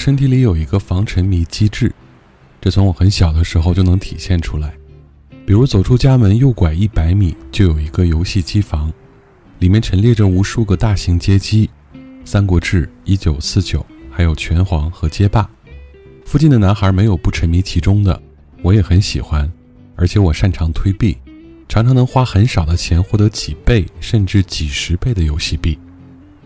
[0.00, 1.94] 身体里有一个防沉迷机制，
[2.58, 4.72] 这从我很小的时候就能体现出来。
[5.44, 8.90] 比如走出家门右拐一百米就有一个游戏机房，
[9.58, 11.68] 里面陈列着无数个大型街机，
[12.24, 15.46] 《三国志》、一九四九，还有拳皇和街霸。
[16.24, 18.18] 附近的男孩没有不沉迷其中的，
[18.62, 19.52] 我也很喜欢，
[19.96, 21.18] 而且我擅长推币，
[21.68, 25.78] 常常能花很少的钱获得几倍甚至几十倍的游戏币。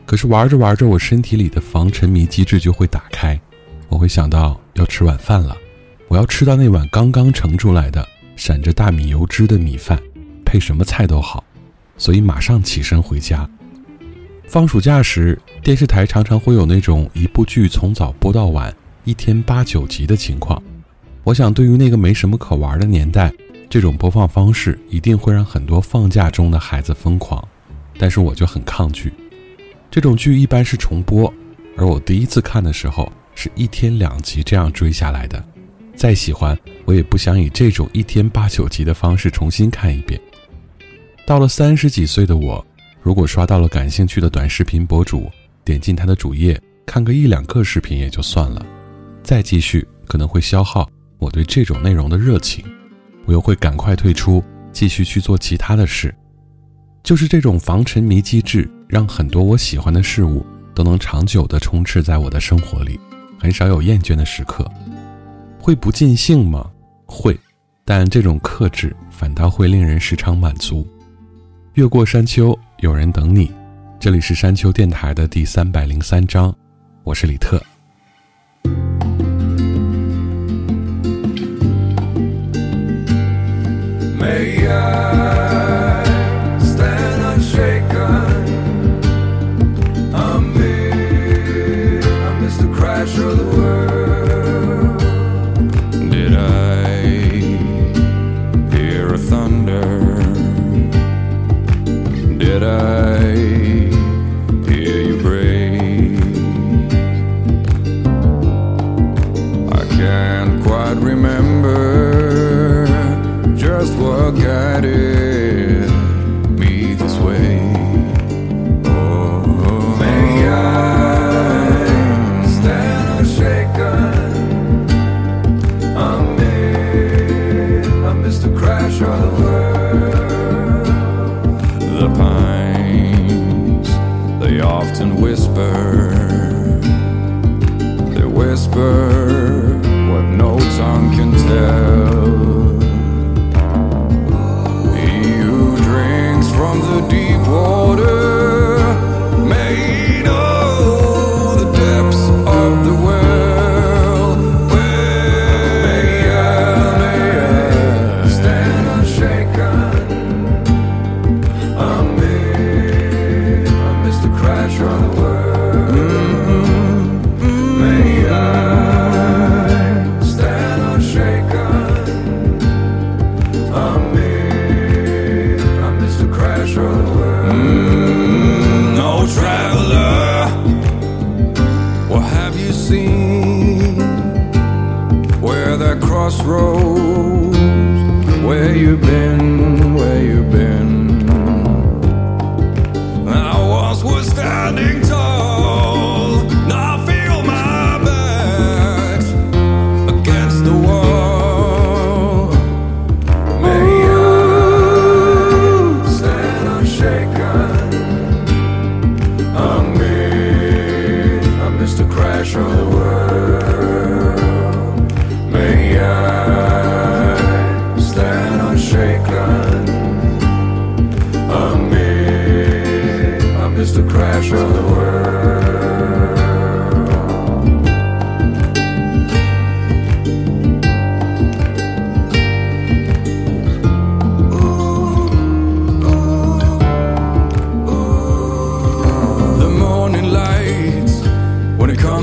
[0.07, 3.41] 可是玩着玩着，我身体里的防沉迷机制就会打开，
[3.89, 5.57] 我会想到要吃晚饭了，
[6.09, 8.07] 我要吃到那碗刚刚盛出来的
[8.37, 9.99] 闪着大米油脂的米饭，
[10.45, 11.43] 配什么菜都好，
[11.97, 13.49] 所以马上起身回家。
[14.47, 18.73] 放暑假时，电视台常常会有那种一部剧从早播到晚，
[19.05, 20.63] 一天八九集的情况。
[21.25, 23.33] 我想，对于那个没什么可玩的年代，
[23.71, 27.43] 这种播放方式一定会让很多放假中的孩子疯狂，
[27.97, 29.11] 但是我就很抗拒。
[29.95, 31.33] 这种剧一般是重播，
[31.77, 35.41] 而我第一次看的时候是一天两集这样追下来的。
[35.95, 40.21] 再喜欢，我也不想以这种一天八九集的方式重新看一遍。
[41.25, 42.67] 到了三十几岁的我，
[43.03, 45.31] 如果刷到了感兴趣的短视频博主，
[45.65, 48.67] 点进他的主页看个一两个视频也就算了，
[49.23, 50.91] 再继续可能会消耗
[51.21, 52.65] 我对这种内容的热情，
[53.27, 56.13] 我又会赶快退出，继续去做其他的事。
[57.05, 63.01] 就是这种防沉迷机制，让很多我喜欢的事物都能长久地充斥在我的生活里，
[63.41, 64.65] 很少有厌倦的时刻。
[65.59, 66.71] 会不尽兴吗？
[67.05, 67.37] 会，
[67.85, 70.87] 但这种克制反倒会令人时常满足。
[71.73, 73.51] 越过山丘，有人等你。
[73.99, 76.55] 这里是山丘电台的第三百零三章，
[77.03, 77.61] 我是李特。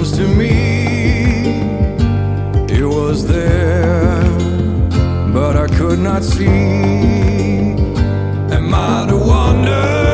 [0.01, 0.49] Comes to me
[2.75, 4.23] it was there
[5.31, 6.47] but i could not see.
[8.57, 10.10] Am i the wonder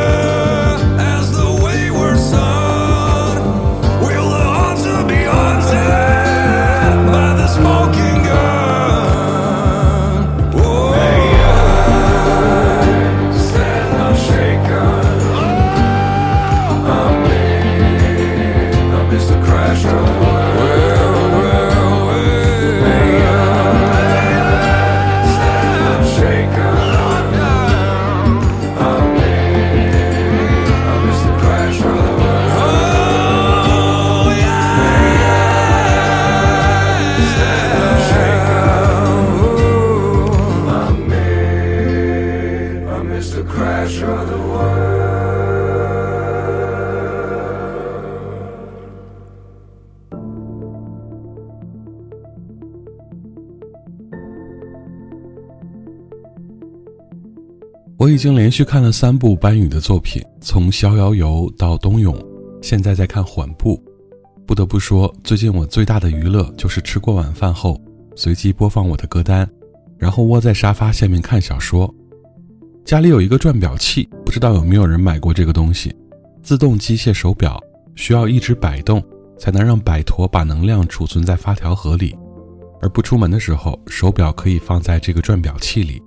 [58.17, 62.15] 已经连续看了三部班宇的作品，从《逍遥游》到《冬泳》，
[62.63, 63.75] 现在在看《缓步》。
[64.47, 67.79] 不得不说，最近我最大的娱乐就是吃过晚饭后，
[68.15, 69.47] 随机播放我的歌单，
[69.99, 71.93] 然后窝在沙发下面看小说。
[72.83, 75.95] 家里有一个转表器，不知道有没有人买过这个东西？
[76.41, 77.61] 自动机械手表
[77.93, 78.99] 需要一直摆动，
[79.37, 82.17] 才能让摆陀把能量储存在发条盒里，
[82.81, 86.01] 而不出门的时候，手表可以放在这个转表器里。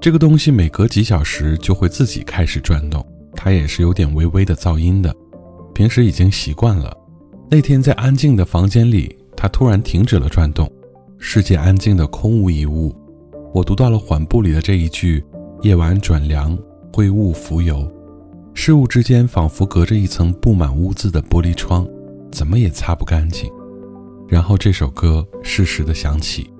[0.00, 3.04] 这个东西每隔几小时就会自己开始转动，
[3.34, 5.14] 它也是有点微微的噪音的。
[5.74, 6.96] 平时已经习惯了，
[7.50, 10.70] 那天在安静的房间里，它突然停止了转动，
[11.18, 12.94] 世界安静的空无一物。
[13.52, 15.24] 我读到了缓步里的这一句
[15.62, 16.56] ：“夜晚转凉，
[16.92, 17.90] 灰雾浮游，
[18.54, 21.86] 事物之间仿佛隔着一层布满污渍的玻璃窗，
[22.30, 23.50] 怎么也擦不干净。”
[24.28, 26.50] 然后这首歌适时的响起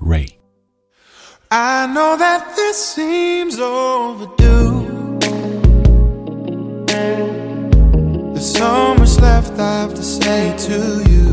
[0.00, 0.28] ，Ray。
[1.48, 5.16] I know that this seems overdue.
[8.34, 11.28] There's so much left I have to say to you.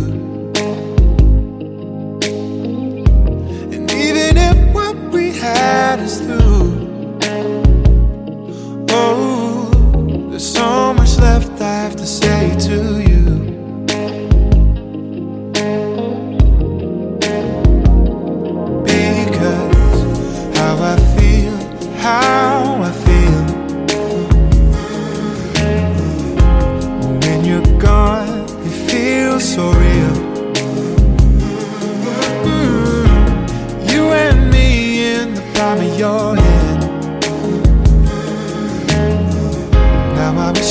[3.73, 7.17] And even if what we had is through,
[8.91, 9.71] oh,
[10.29, 13.12] there's so much left I have to say to you.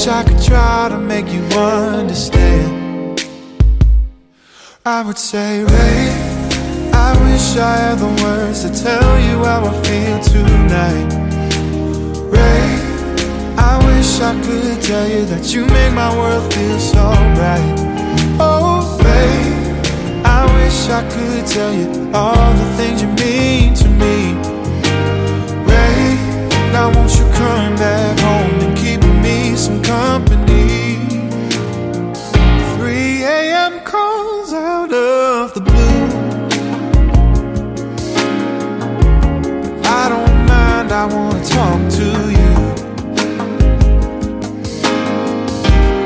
[0.02, 3.24] Wish I could try to make you understand.
[4.84, 6.08] I would say, Ray.
[6.92, 11.08] I wish I had the words to tell you how I feel tonight.
[12.34, 12.66] Ray,
[13.56, 17.06] I wish I could tell you that you make my world feel so
[17.36, 17.76] bright.
[18.40, 24.51] Oh, Ray, I wish I could tell you all the things you mean to me.
[26.74, 30.96] I want you coming back home and keeping me some company.
[32.76, 33.80] 3 a.m.
[33.80, 36.06] calls out of the blue.
[39.84, 42.54] I don't mind, I wanna talk to you.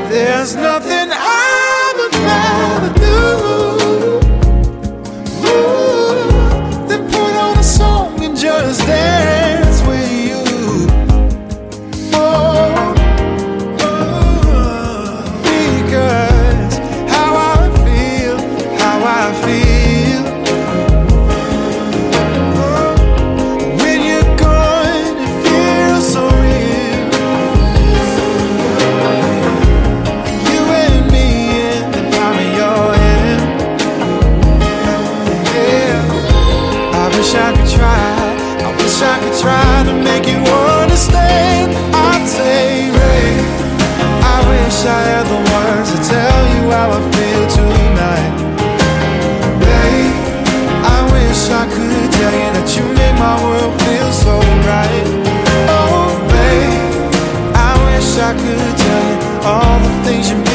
[0.09, 1.47] There's nothing I'm
[8.37, 9.26] just there
[58.27, 60.46] I could tell you all the things you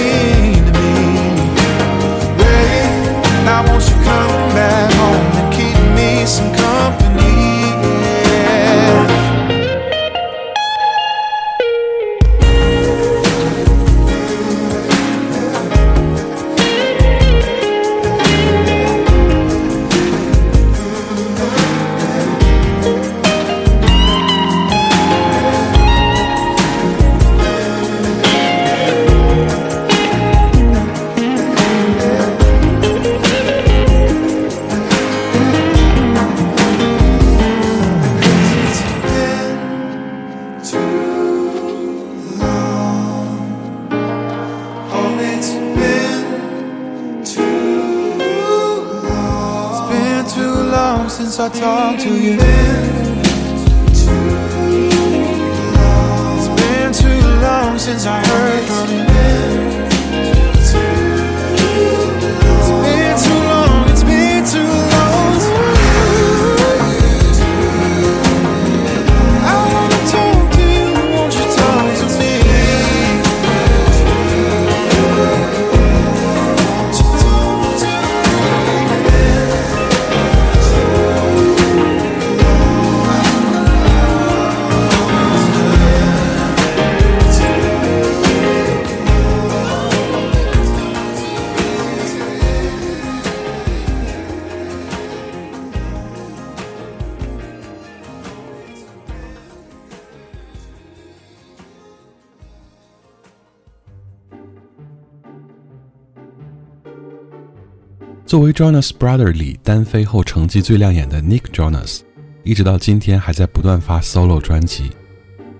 [108.32, 112.00] 作为 Jonas Brother 里单飞后成绩最亮眼的 Nick Jonas，
[112.44, 114.90] 一直到今天还在不断发 solo 专辑。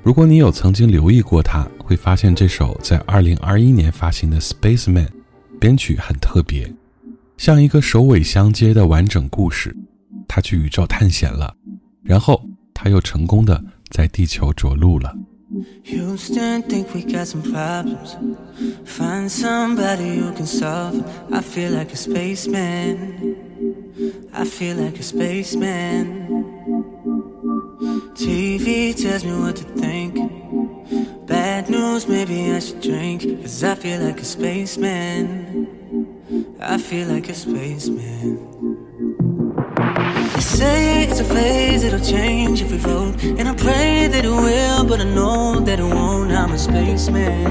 [0.03, 5.07] 如果你有曾经留意过他，会发现这首在2021年发行的《Spaceman》
[5.61, 6.73] 编曲很特别，
[7.37, 9.77] 像一个首尾相接的完整故事。
[10.27, 11.55] 他去宇宙探险了，
[12.03, 15.15] 然后他又成功的在地球着陆了。
[15.83, 18.17] Houston, think we got some problems.
[18.89, 21.35] Find somebody who can solve them.
[21.35, 23.37] I feel like a spaceman.
[24.33, 26.27] I feel like a spaceman.
[28.15, 30.17] TV tells me what to think.
[31.27, 33.43] Bad news, maybe I should drink.
[33.43, 35.69] Cause I feel like a spaceman.
[36.61, 39.32] I feel like a spaceman.
[40.43, 43.23] Say it's a phase, it'll change if we vote.
[43.23, 46.33] And I pray that it will, but I know that it won't.
[46.33, 47.47] I'm a spaceman.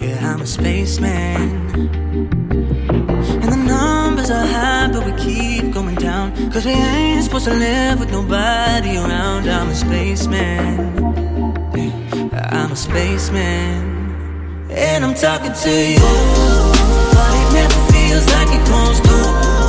[0.00, 1.48] Yeah, I'm a spaceman.
[3.42, 6.32] And the numbers are high, but we keep going down.
[6.52, 9.48] Cause we ain't supposed to live with nobody around.
[9.48, 10.76] I'm a spaceman.
[11.74, 14.68] Yeah, I'm a spaceman.
[14.70, 16.10] And I'm talking to you.
[17.16, 19.63] But it never feels like it comes through.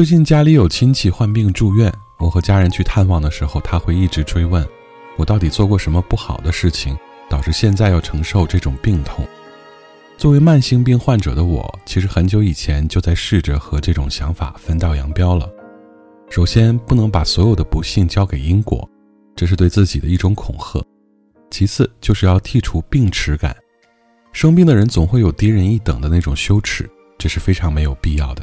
[0.00, 4.66] 最近家里有亲戚患病住院，我和家人去探望的时候，他会一直追问
[5.18, 6.96] 我到底做过什么不好的事情，
[7.28, 9.28] 导致现在要承受这种病痛。
[10.16, 15.46] 作为慢性病患者的我，其实很久以前就在试着和这种想法分道扬镳了。
[16.30, 18.88] 首先，不能把所有的不幸交给因果，
[19.36, 20.82] 这是对自己的一种恐吓；
[21.50, 23.54] 其次，就是要剔除病耻感。
[24.32, 26.88] 生病的人总会有低人一等的那种羞耻，
[27.18, 28.42] 这是非常没有必要的。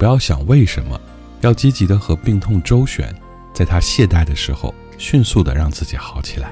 [0.00, 0.98] 不要想为什么，
[1.42, 3.14] 要积极的和病痛周旋，
[3.52, 6.50] 在他懈怠的时候，迅速的让自己好起来。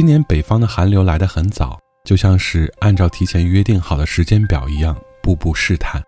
[0.00, 6.02] 今年北方的寒流来得很早，就像是按照提前约定好的时间表一样，步步试探。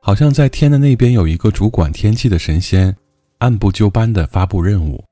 [0.00, 2.94] 好像在天的那边有一个主管天气的神仙，
[3.38, 5.04] 按部就班地发布任务：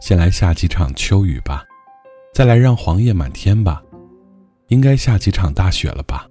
[0.00, 1.62] 先来下几场秋雨吧，
[2.32, 3.82] 再来让黄叶满天吧，
[4.68, 6.26] 应该下几场大雪了吧。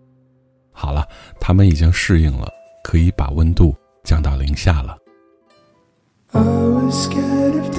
[0.71, 1.07] 好了，
[1.39, 2.51] 他们已经适应了，
[2.83, 4.97] 可以把温度降到零下了。
[6.31, 7.69] I was scared of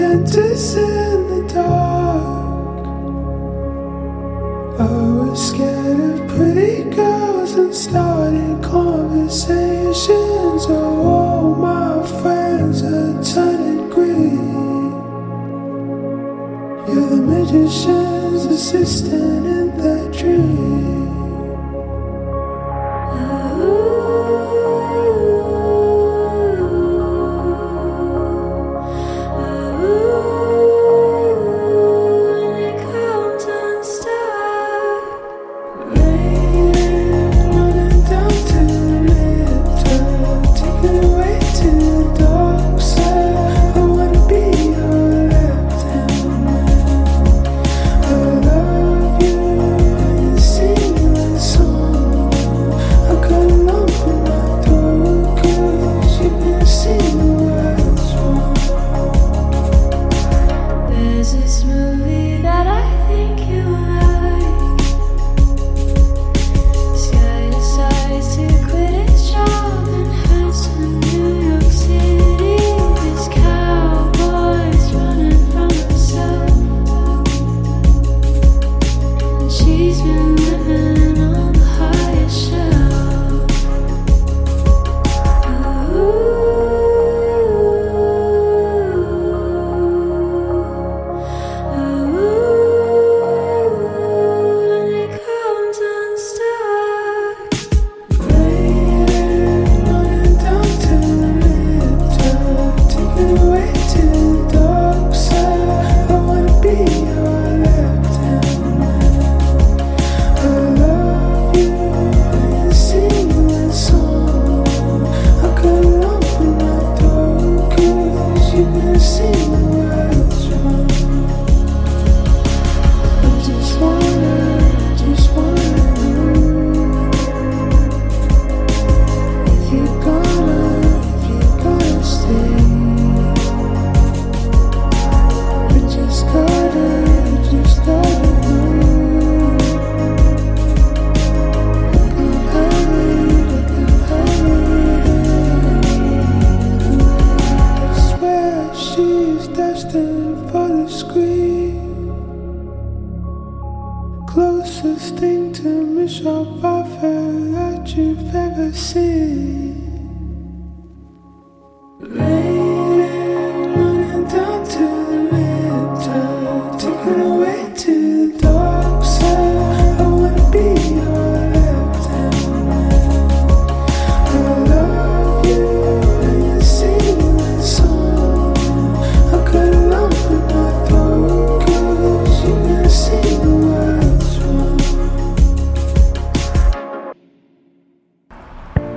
[6.29, 10.67] pretty girls and started conversations.
[10.69, 14.93] Oh, all my friends are turning green.
[16.89, 20.67] You're the magician's assistant in that dream.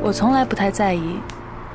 [0.10, 1.20] 我从来不太在意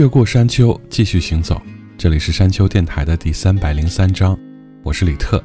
[0.00, 1.60] 越过山丘，继续行走。
[1.98, 4.34] 这里是山丘电台的第三百零三章，
[4.82, 5.44] 我是李特。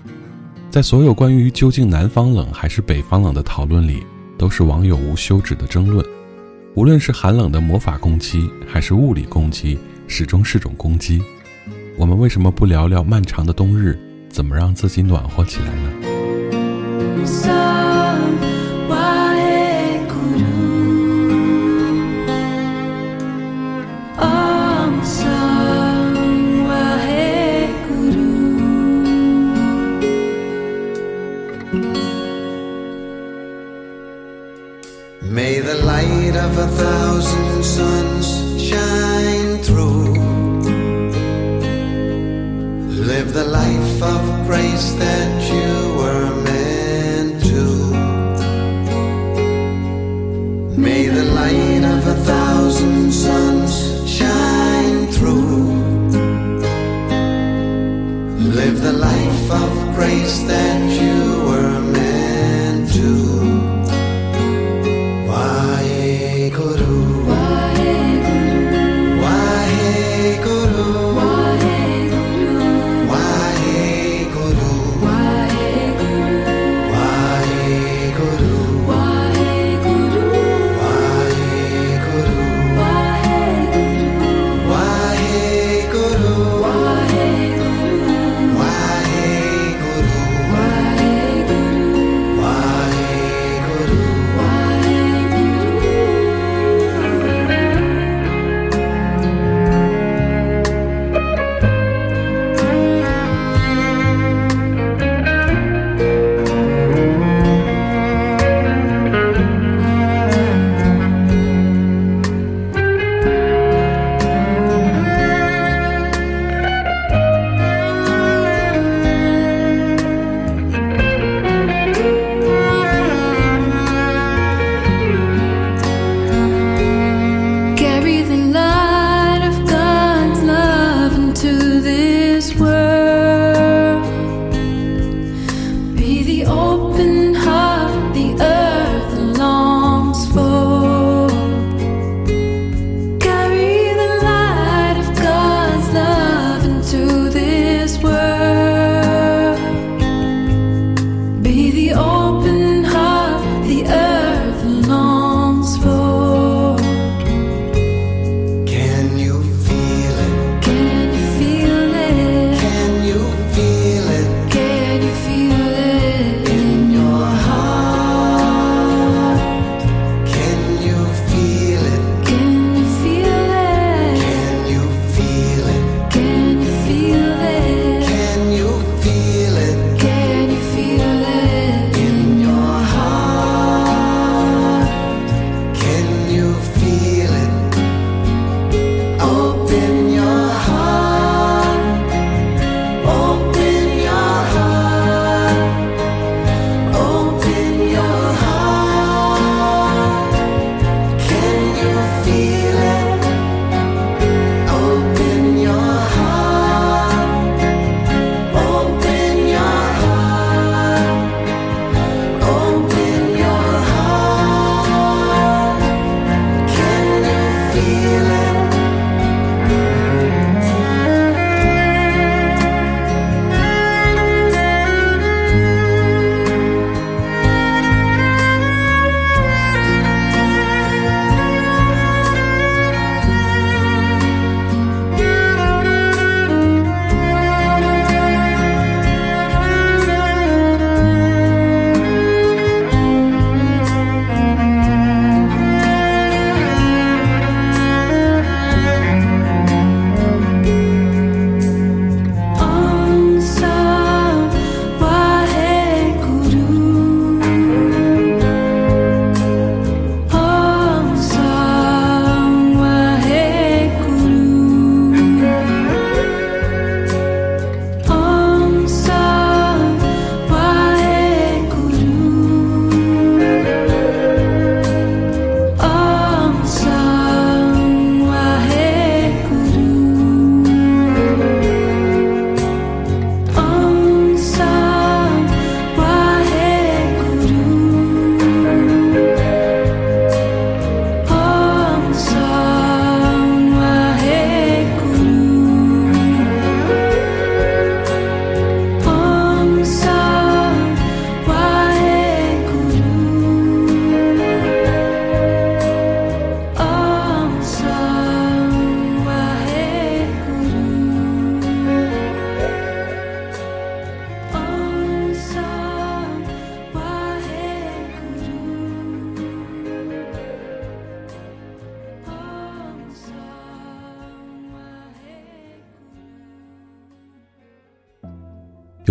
[0.71, 4.01] 在所有关于究竟南方冷还是北方冷的讨论里，
[4.37, 6.05] 都是网友无休止的争论。
[6.73, 11.21] 无论是寒冷的魔法攻击，还是物理攻击，始终是种攻击。
[11.97, 15.91] 我们为什么不聊聊漫长的冬日，怎么让自己暖和起来呢？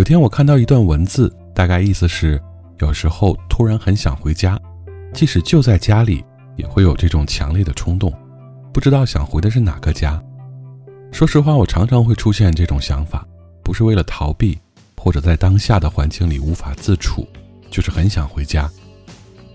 [0.04, 2.38] 有天我看到一段文字，大概意思是，
[2.78, 4.60] 有时候突然很想回家，
[5.14, 6.22] 即使就在家里，
[6.56, 8.12] 也会有这种强烈的冲动，
[8.70, 10.22] 不知道想回的是哪个家。
[11.10, 13.26] 说实话，我常常会出现这种想法，
[13.62, 14.58] 不是为了逃避，
[14.94, 17.26] 或者在当下的环境里无法自处，
[17.70, 18.70] 就是很想回家。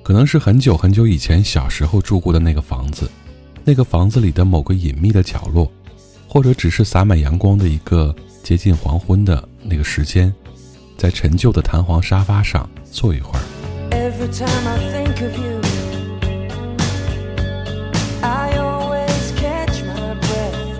[0.02, 3.08] 可能是很久很久以前小时候住过的那个房子，
[3.64, 5.72] 那个房子里的某个隐秘的角落，
[6.28, 8.16] 或者只是洒满阳光的一个
[8.50, 10.34] 接近黄昏的那个时间，
[10.98, 13.42] 在陈旧的弹簧沙发上坐一会儿。
[13.92, 15.62] Every time I think of you,
[18.24, 20.80] I always catch my breath.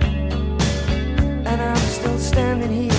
[1.44, 2.89] And I'm still standing here,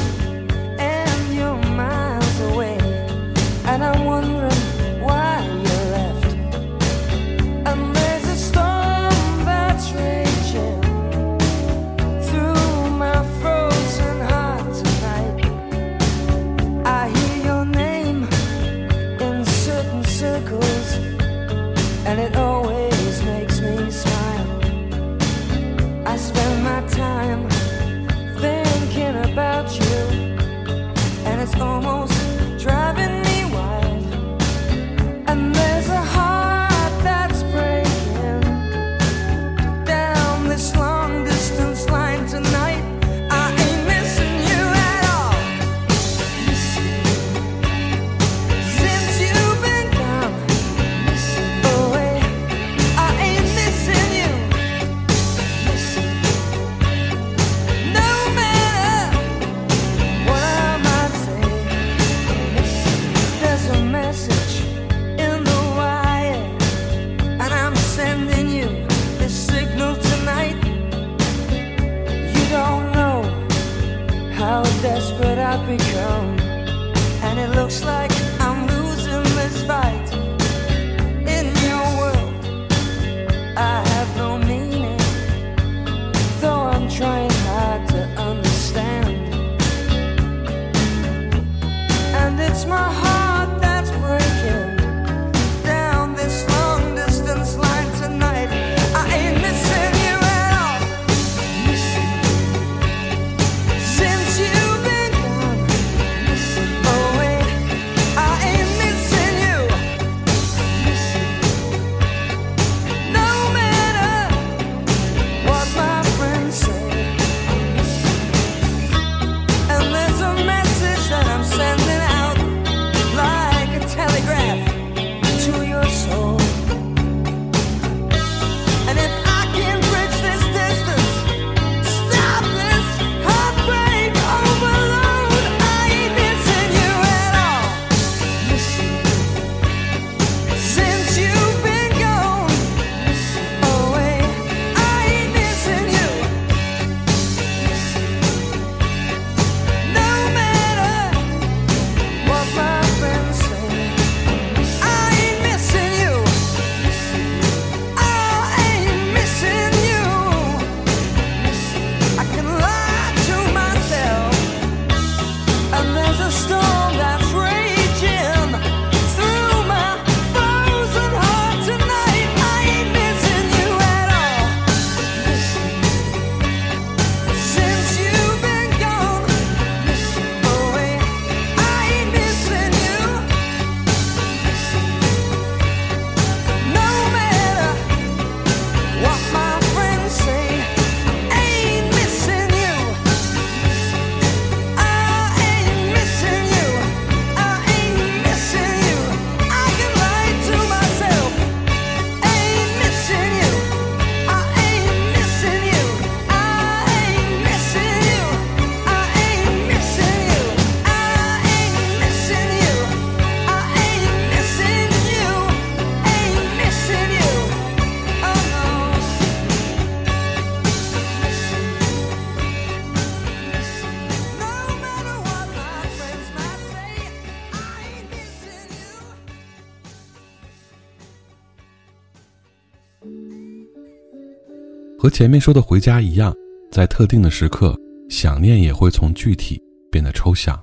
[235.02, 236.32] 和前面说的回家一样，
[236.72, 237.76] 在特定的时刻，
[238.08, 239.60] 想念也会从具体
[239.92, 240.62] 变得抽象。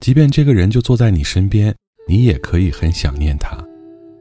[0.00, 1.72] 即便这个人就坐在你身边，
[2.08, 3.56] 你也可以很想念他，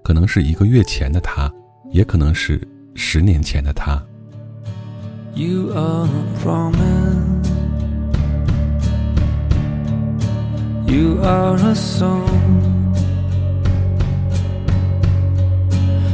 [0.04, 1.52] 可能是一个月前的他，
[1.90, 2.62] 也可能是
[2.94, 4.00] 十年前的他。
[5.34, 7.50] You are a promise.
[10.86, 12.94] You are a song,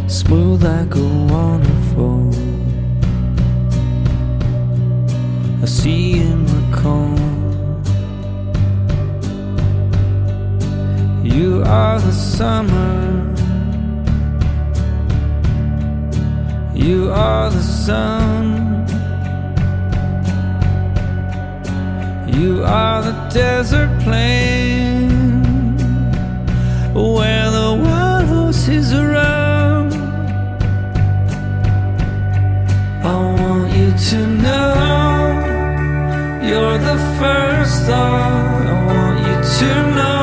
[0.07, 2.58] smooth like a waterfall.
[5.61, 7.83] A sea in the calm.
[11.21, 13.35] You are the summer.
[16.73, 18.85] You are the sun.
[22.27, 25.09] You are the desert plain
[26.93, 29.91] where the wild horses run.
[33.03, 35.18] I want you to know
[36.49, 38.65] you're the first thought.
[38.65, 40.18] I want you to know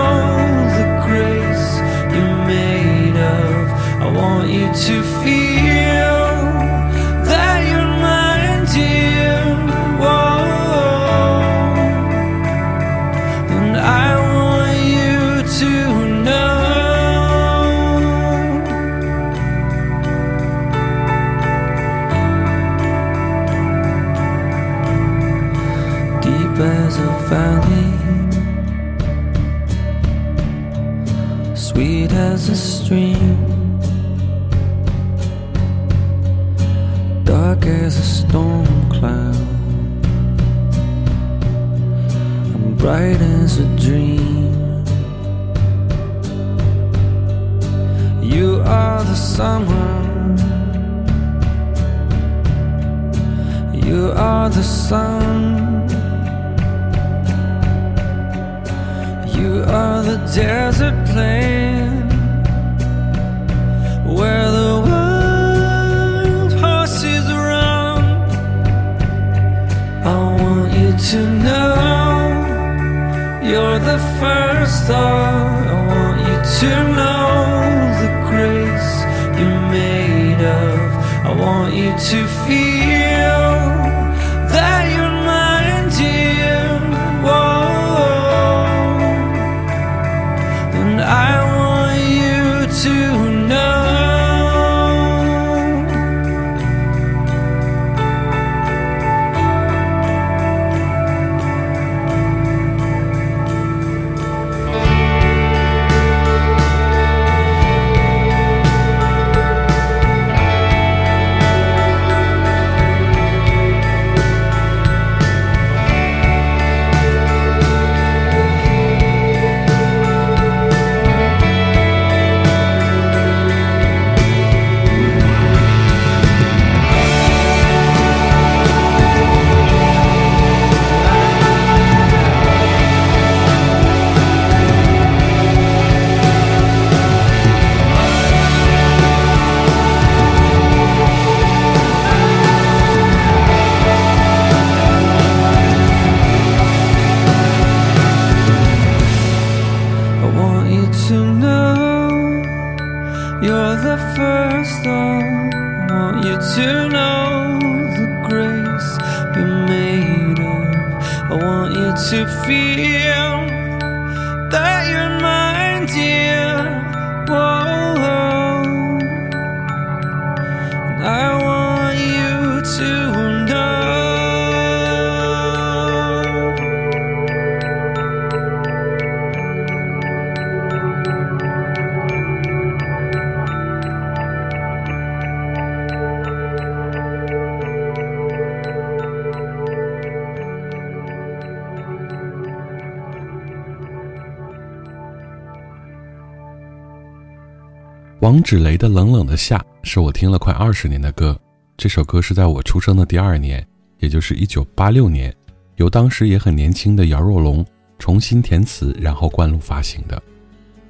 [198.26, 201.38] 王芷雷的《冷冷的夏》是我听了快二十年的歌。
[201.76, 203.64] 这首歌是在我出生的第二年，
[204.00, 205.32] 也就是一九八六年，
[205.76, 207.64] 由当时也很年轻的姚若龙
[208.00, 210.20] 重新填词，然后灌录发行的。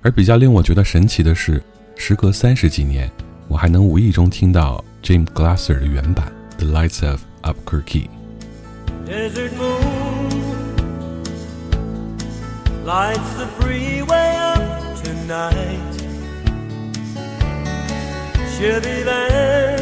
[0.00, 1.62] 而比较令我觉得神奇的是，
[1.94, 3.12] 时隔三十几年，
[3.48, 8.06] 我还能无意中听到 Jim Glasser 的原版《The Lights of Albuquerque》。
[9.06, 10.40] Desert moon
[12.86, 14.62] lights the freeway up
[15.04, 15.95] tonight.
[18.56, 19.76] she'll be there.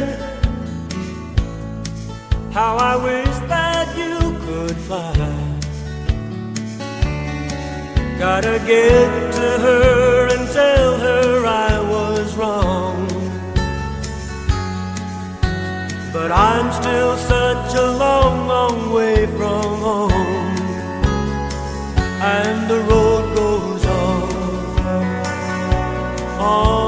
[2.51, 4.15] How I wish that you
[4.45, 5.13] could fly.
[8.19, 13.07] Gotta get to her and tell her I was wrong.
[16.11, 20.55] But I'm still such a long, long way from home.
[22.37, 24.31] And the road goes on.
[26.39, 26.84] on.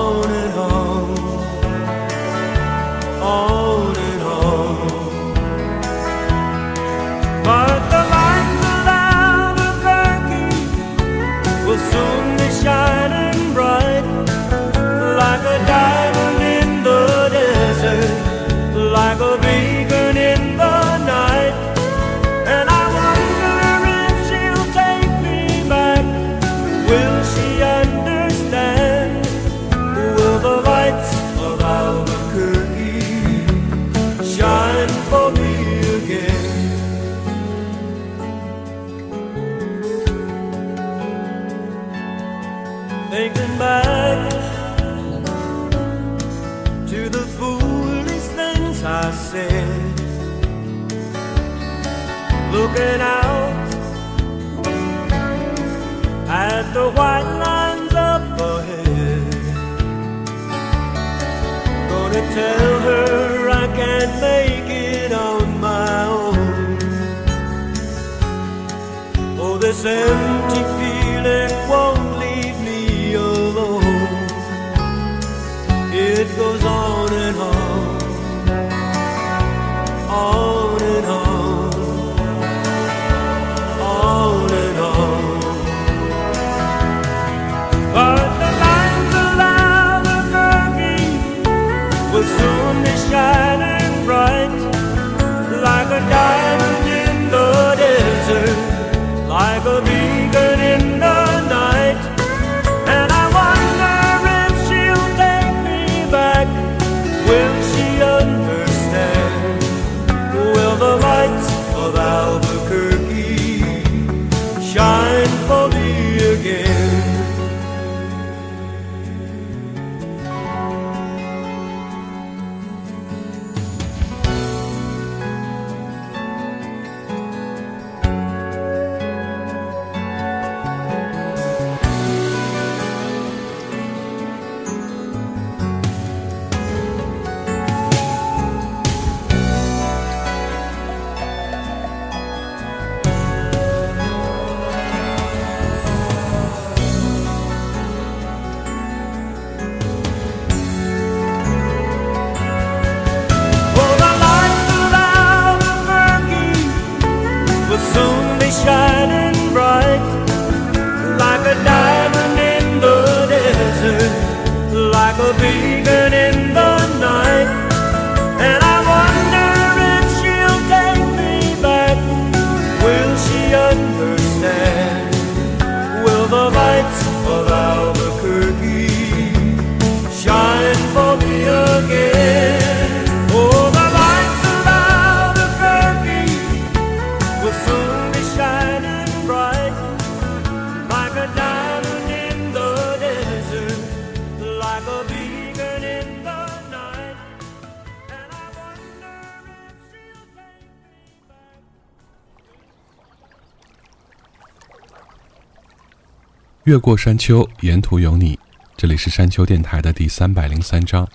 [206.67, 208.37] 越过山丘，沿途有你。
[208.75, 211.07] 这里是山丘电台的第三百零三章。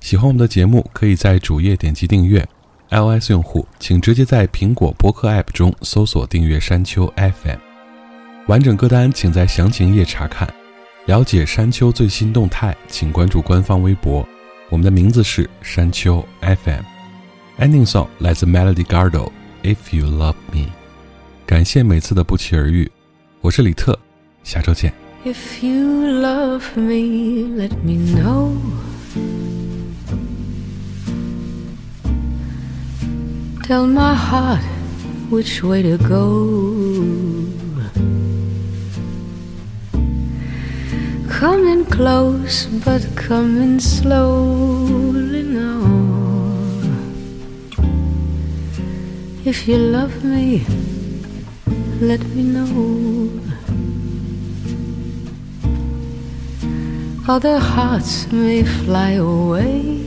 [0.00, 2.46] 喜欢我们的节目，可以在主页点击订阅。
[2.90, 7.56] iOS 用户请直接在苹果播客 App 中搜索订阅山丘 FM。
[8.48, 10.46] 完整歌单请在详情页查看。
[11.06, 14.28] 了解山丘最新动态，请关注官方微博。
[14.68, 16.82] 我们的名字是山丘 FM。
[17.58, 20.66] Ending song 来自 Melody Gardo，If You Love Me》。
[21.46, 22.92] 感谢每次的不期而遇，
[23.40, 23.98] 我是李特，
[24.43, 24.93] 下周见。
[25.25, 28.55] If you love me, let me know.
[33.63, 34.63] Tell my heart
[35.29, 36.77] which way to go.
[41.27, 45.83] Come in close, but come in slowly now.
[49.43, 50.65] If you love me,
[51.99, 53.60] let me know.
[57.28, 60.04] Other hearts may fly away.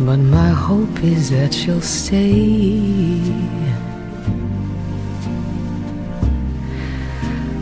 [0.00, 3.20] But my hope is that you'll stay.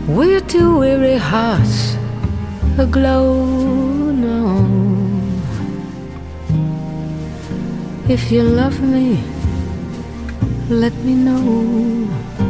[0.07, 1.97] We're two weary hearts
[2.78, 4.62] aglow now.
[8.09, 9.18] If you love me,
[10.70, 12.45] let me know.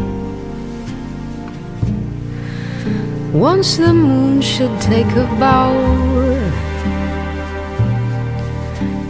[3.36, 5.74] Once the moon should take a bow,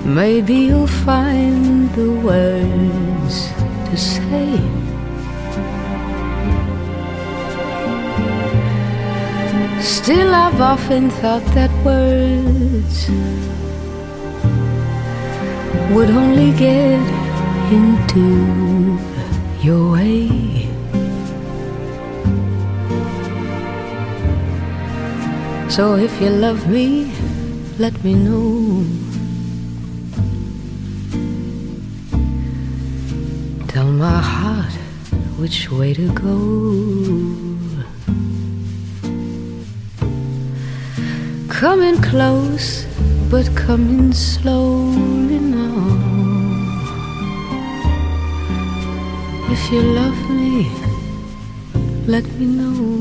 [0.05, 3.53] maybe you'll find the words
[3.87, 4.59] to say.
[9.81, 13.09] Still, I've often thought that words
[15.95, 16.99] would only get
[17.70, 18.99] into
[19.62, 20.66] your way.
[25.69, 27.12] So if you love me,
[27.79, 28.85] let me know.
[33.69, 34.73] Tell my heart
[35.39, 37.57] which way to go.
[41.51, 42.87] Coming close,
[43.31, 45.77] but coming slowly now.
[49.51, 50.71] If you love me,
[52.07, 52.95] let me know.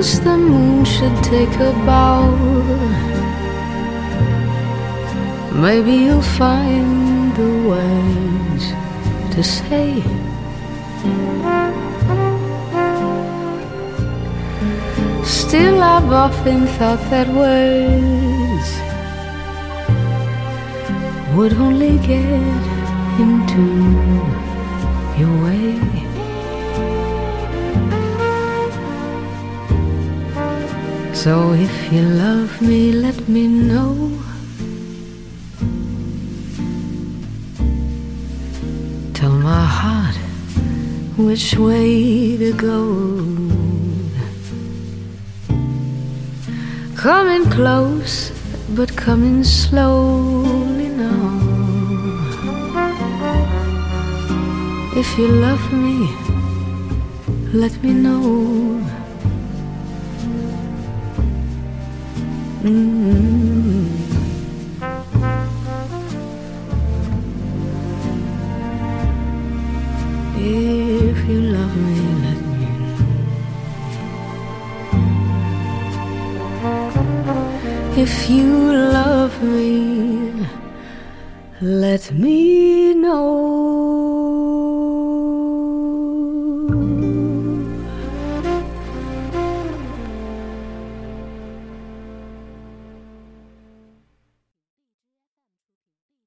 [0.00, 2.24] Once the moon should take a bow,
[5.52, 8.64] maybe you'll find the words
[9.34, 10.00] to say.
[15.22, 18.68] Still, I've often thought that words
[21.36, 22.62] would only get
[23.20, 23.64] into
[25.20, 26.09] your way.
[31.24, 33.92] So if you love me, let me know.
[39.12, 40.16] Tell my heart
[41.18, 42.84] which way to go.
[46.96, 48.32] Coming close,
[48.70, 51.36] but coming slowly now.
[54.96, 56.08] If you love me,
[57.52, 58.89] let me know.
[62.62, 63.20] Mm-hmm.
[77.96, 80.46] If you love me,
[81.60, 83.49] let me know.